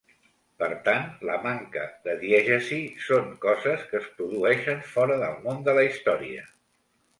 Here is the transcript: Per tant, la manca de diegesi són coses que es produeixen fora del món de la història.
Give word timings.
Per 0.61 0.69
tant, 0.85 1.03
la 1.29 1.35
manca 1.43 1.83
de 2.07 2.15
diegesi 2.23 2.79
són 3.09 3.29
coses 3.45 3.85
que 3.93 4.01
es 4.01 4.09
produeixen 4.17 4.83
fora 4.97 5.21
del 5.27 5.39
món 5.47 5.65
de 5.71 5.79
la 5.81 5.87
història. 5.93 6.51